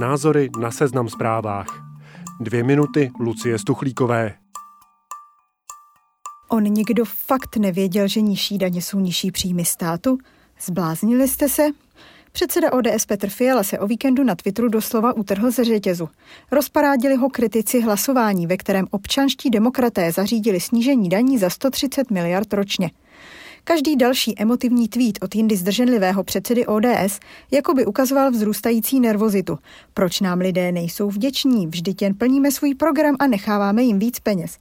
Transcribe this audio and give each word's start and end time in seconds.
Názory 0.00 0.48
na 0.60 0.70
seznam 0.70 1.08
zprávách. 1.08 1.66
Dvě 2.40 2.64
minuty 2.64 3.10
Lucie 3.20 3.58
Stuchlíkové. 3.58 4.34
On 6.48 6.62
nikdo 6.62 7.04
fakt 7.04 7.56
nevěděl, 7.56 8.08
že 8.08 8.20
nižší 8.20 8.58
daně 8.58 8.82
jsou 8.82 9.00
nižší 9.00 9.30
příjmy 9.30 9.64
státu? 9.64 10.18
Zbláznili 10.60 11.28
jste 11.28 11.48
se? 11.48 11.62
Předseda 12.32 12.72
ODS 12.72 13.06
Petr 13.06 13.28
Fiala 13.28 13.62
se 13.62 13.78
o 13.78 13.86
víkendu 13.86 14.24
na 14.24 14.34
Twitteru 14.34 14.68
doslova 14.68 15.12
utrhl 15.12 15.50
ze 15.50 15.64
řetězu. 15.64 16.08
Rozparádili 16.52 17.16
ho 17.16 17.28
kritici 17.30 17.80
hlasování, 17.80 18.46
ve 18.46 18.56
kterém 18.56 18.86
občanští 18.90 19.50
demokraté 19.50 20.12
zařídili 20.12 20.60
snížení 20.60 21.08
daní 21.08 21.38
za 21.38 21.50
130 21.50 22.10
miliard 22.10 22.52
ročně. 22.52 22.90
Každý 23.68 23.96
další 23.96 24.34
emotivní 24.38 24.88
tweet 24.88 25.18
od 25.22 25.34
jindy 25.34 25.56
zdrženlivého 25.56 26.24
předsedy 26.24 26.66
ODS 26.66 27.20
jako 27.50 27.74
by 27.74 27.86
ukazoval 27.86 28.30
vzrůstající 28.30 29.00
nervozitu. 29.00 29.58
Proč 29.94 30.20
nám 30.20 30.38
lidé 30.38 30.72
nejsou 30.72 31.10
vděční? 31.10 31.66
Vždyť 31.66 32.02
jen 32.02 32.14
plníme 32.14 32.50
svůj 32.50 32.74
program 32.74 33.16
a 33.18 33.26
necháváme 33.26 33.82
jim 33.82 33.98
víc 33.98 34.20
peněz. 34.20 34.56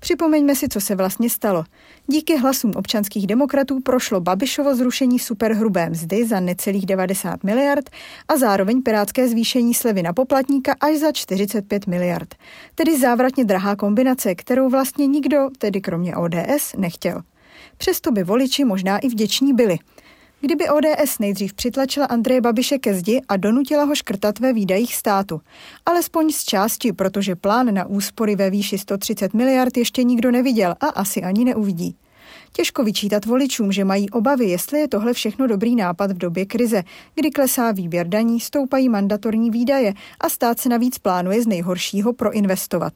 Připomeňme 0.00 0.54
si, 0.54 0.68
co 0.68 0.80
se 0.80 0.94
vlastně 0.94 1.30
stalo. 1.30 1.64
Díky 2.06 2.36
hlasům 2.36 2.72
občanských 2.76 3.26
demokratů 3.26 3.80
prošlo 3.80 4.20
Babišovo 4.20 4.74
zrušení 4.74 5.18
superhrubé 5.18 5.90
mzdy 5.90 6.26
za 6.26 6.40
necelých 6.40 6.86
90 6.86 7.44
miliard 7.44 7.90
a 8.28 8.36
zároveň 8.36 8.82
pirátské 8.82 9.28
zvýšení 9.28 9.74
slevy 9.74 10.02
na 10.02 10.12
poplatníka 10.12 10.74
až 10.80 10.96
za 10.96 11.12
45 11.12 11.86
miliard. 11.86 12.34
Tedy 12.74 12.98
závratně 12.98 13.44
drahá 13.44 13.76
kombinace, 13.76 14.34
kterou 14.34 14.68
vlastně 14.68 15.06
nikdo, 15.06 15.48
tedy 15.58 15.80
kromě 15.80 16.16
ODS, 16.16 16.74
nechtěl. 16.76 17.22
Přesto 17.76 18.12
by 18.12 18.24
voliči 18.24 18.64
možná 18.64 18.98
i 18.98 19.08
vděční 19.08 19.54
byli. 19.54 19.78
Kdyby 20.40 20.68
ODS 20.68 21.18
nejdřív 21.18 21.54
přitlačila 21.54 22.06
Andreje 22.06 22.40
Babiše 22.40 22.78
ke 22.78 22.94
zdi 22.94 23.20
a 23.28 23.36
donutila 23.36 23.84
ho 23.84 23.94
škrtat 23.94 24.38
ve 24.38 24.52
výdajích 24.52 24.94
státu. 24.94 25.40
Alespoň 25.86 26.30
z 26.32 26.44
části, 26.44 26.92
protože 26.92 27.36
plán 27.36 27.74
na 27.74 27.86
úspory 27.86 28.36
ve 28.36 28.50
výši 28.50 28.78
130 28.78 29.34
miliard 29.34 29.76
ještě 29.76 30.04
nikdo 30.04 30.30
neviděl 30.30 30.74
a 30.80 30.86
asi 30.86 31.22
ani 31.22 31.44
neuvidí. 31.44 31.96
Těžko 32.52 32.84
vyčítat 32.84 33.24
voličům, 33.24 33.72
že 33.72 33.84
mají 33.84 34.10
obavy, 34.10 34.44
jestli 34.44 34.80
je 34.80 34.88
tohle 34.88 35.12
všechno 35.12 35.46
dobrý 35.46 35.76
nápad 35.76 36.10
v 36.10 36.18
době 36.18 36.46
krize, 36.46 36.82
kdy 37.14 37.30
klesá 37.30 37.72
výběr 37.72 38.08
daní, 38.08 38.40
stoupají 38.40 38.88
mandatorní 38.88 39.50
výdaje 39.50 39.94
a 40.20 40.28
stát 40.28 40.60
se 40.60 40.68
navíc 40.68 40.98
plánuje 40.98 41.42
z 41.42 41.46
nejhoršího 41.46 42.12
proinvestovat. 42.12 42.92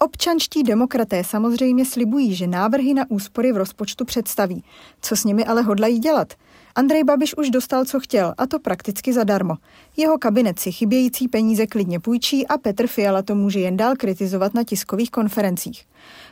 Občanští 0.00 0.62
demokraté 0.62 1.24
samozřejmě 1.24 1.84
slibují, 1.84 2.34
že 2.34 2.46
návrhy 2.46 2.94
na 2.94 3.04
úspory 3.08 3.52
v 3.52 3.56
rozpočtu 3.56 4.04
představí. 4.04 4.64
Co 5.00 5.16
s 5.16 5.24
nimi 5.24 5.44
ale 5.44 5.62
hodlají 5.62 5.98
dělat? 5.98 6.34
Andrej 6.74 7.04
Babiš 7.04 7.36
už 7.36 7.50
dostal, 7.50 7.84
co 7.84 8.00
chtěl, 8.00 8.34
a 8.38 8.46
to 8.46 8.58
prakticky 8.58 9.12
zadarmo. 9.12 9.54
Jeho 9.96 10.18
kabinet 10.18 10.58
si 10.58 10.72
chybějící 10.72 11.28
peníze 11.28 11.66
klidně 11.66 12.00
půjčí 12.00 12.46
a 12.46 12.58
Petr 12.58 12.86
Fiala 12.86 13.22
to 13.22 13.34
může 13.34 13.60
jen 13.60 13.76
dál 13.76 13.96
kritizovat 13.96 14.54
na 14.54 14.64
tiskových 14.64 15.10
konferencích. 15.10 15.84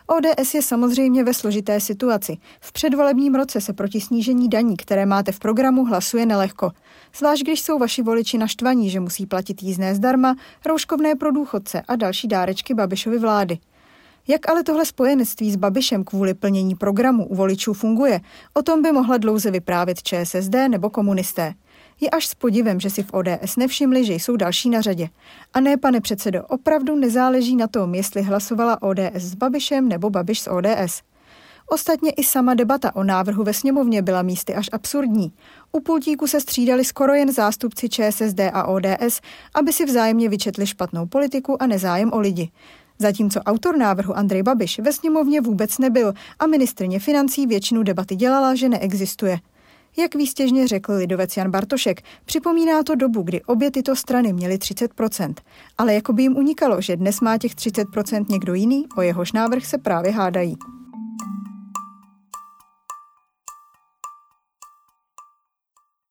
ODS 0.06 0.54
je 0.54 0.62
samozřejmě 0.62 1.24
ve 1.24 1.34
složité 1.34 1.80
situaci. 1.80 2.36
V 2.60 2.72
předvolebním 2.72 3.34
roce 3.34 3.60
se 3.60 3.72
proti 3.72 4.00
snížení 4.00 4.48
daní, 4.48 4.76
které 4.76 5.06
máte 5.06 5.32
v 5.32 5.38
programu, 5.38 5.84
hlasuje 5.84 6.26
nelehko. 6.26 6.70
Zvlášť 7.16 7.42
když 7.42 7.60
jsou 7.62 7.78
vaši 7.78 8.02
voliči 8.02 8.38
naštvaní, 8.38 8.90
že 8.90 9.00
musí 9.00 9.26
platit 9.26 9.62
jízdné 9.62 9.94
zdarma, 9.94 10.36
rouškovné 10.66 11.14
pro 11.14 11.32
důchodce 11.32 11.82
a 11.88 11.96
další 11.96 12.28
dárečky 12.28 12.74
Babišovy 12.74 13.18
vlády. 13.18 13.58
Jak 14.28 14.48
ale 14.48 14.62
tohle 14.62 14.86
spojenectví 14.86 15.52
s 15.52 15.56
Babišem 15.56 16.04
kvůli 16.04 16.34
plnění 16.34 16.74
programu 16.74 17.26
u 17.26 17.34
voličů 17.34 17.72
funguje, 17.72 18.20
o 18.54 18.62
tom 18.62 18.82
by 18.82 18.92
mohla 18.92 19.16
dlouze 19.16 19.50
vyprávět 19.50 20.02
ČSSD 20.02 20.54
nebo 20.68 20.90
komunisté. 20.90 21.54
Je 22.00 22.10
až 22.10 22.26
s 22.26 22.34
podivem, 22.34 22.80
že 22.80 22.90
si 22.90 23.02
v 23.02 23.12
ODS 23.12 23.56
nevšimli, 23.56 24.04
že 24.04 24.14
jsou 24.14 24.36
další 24.36 24.70
na 24.70 24.80
řadě. 24.80 25.08
A 25.54 25.60
ne, 25.60 25.76
pane 25.76 26.00
předsedo, 26.00 26.44
opravdu 26.44 26.96
nezáleží 26.96 27.56
na 27.56 27.66
tom, 27.66 27.94
jestli 27.94 28.22
hlasovala 28.22 28.82
ODS 28.82 29.14
s 29.14 29.34
Babišem 29.34 29.88
nebo 29.88 30.10
Babiš 30.10 30.40
s 30.40 30.50
ODS. 30.50 31.02
Ostatně 31.68 32.10
i 32.10 32.24
sama 32.24 32.54
debata 32.54 32.96
o 32.96 33.04
návrhu 33.04 33.44
ve 33.44 33.54
sněmovně 33.54 34.02
byla 34.02 34.22
místy 34.22 34.54
až 34.54 34.68
absurdní. 34.72 35.32
U 35.72 35.80
pultíku 35.80 36.26
se 36.26 36.40
střídali 36.40 36.84
skoro 36.84 37.14
jen 37.14 37.32
zástupci 37.32 37.88
ČSSD 37.88 38.40
a 38.52 38.64
ODS, 38.66 39.20
aby 39.54 39.72
si 39.72 39.84
vzájemně 39.84 40.28
vyčetli 40.28 40.66
špatnou 40.66 41.06
politiku 41.06 41.62
a 41.62 41.66
nezájem 41.66 42.12
o 42.12 42.20
lidi. 42.20 42.50
Zatímco 42.98 43.40
autor 43.40 43.76
návrhu 43.76 44.16
Andrej 44.16 44.42
Babiš 44.42 44.78
ve 44.78 44.92
sněmovně 44.92 45.40
vůbec 45.40 45.78
nebyl 45.78 46.12
a 46.38 46.46
ministrně 46.46 46.98
financí 47.00 47.46
většinu 47.46 47.82
debaty 47.82 48.16
dělala, 48.16 48.54
že 48.54 48.68
neexistuje. 48.68 49.38
Jak 49.98 50.14
výstěžně 50.14 50.68
řekl 50.68 50.92
lidovec 50.92 51.36
Jan 51.36 51.50
Bartošek, 51.50 52.02
připomíná 52.24 52.82
to 52.82 52.94
dobu, 52.94 53.22
kdy 53.22 53.42
obě 53.42 53.70
tyto 53.70 53.96
strany 53.96 54.32
měly 54.32 54.56
30%. 54.56 55.34
Ale 55.78 55.94
jako 55.94 56.12
by 56.12 56.22
jim 56.22 56.36
unikalo, 56.36 56.80
že 56.80 56.96
dnes 56.96 57.20
má 57.20 57.38
těch 57.38 57.54
30% 57.54 58.24
někdo 58.28 58.54
jiný, 58.54 58.86
o 58.96 59.02
jehož 59.02 59.32
návrh 59.32 59.66
se 59.66 59.78
právě 59.78 60.12
hádají. 60.12 60.56